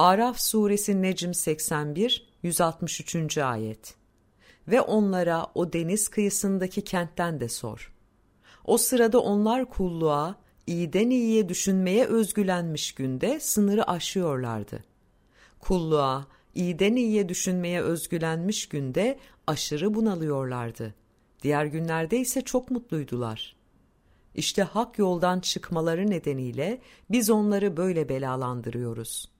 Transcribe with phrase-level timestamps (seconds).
[0.00, 3.38] Araf suresi Necm 81 163.
[3.38, 3.94] ayet.
[4.68, 7.94] Ve onlara o deniz kıyısındaki kentten de sor.
[8.64, 10.36] O sırada onlar kulluğa,
[10.66, 14.84] iyiden iyiye düşünmeye özgülenmiş günde sınırı aşıyorlardı.
[15.58, 20.94] Kulluğa, iyiden iyiye düşünmeye özgülenmiş günde aşırı bunalıyorlardı.
[21.42, 23.56] Diğer günlerde ise çok mutluydular.
[24.34, 26.80] İşte hak yoldan çıkmaları nedeniyle
[27.10, 29.30] biz onları böyle belalandırıyoruz.